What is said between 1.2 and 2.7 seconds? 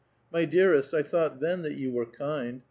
then that you were kind.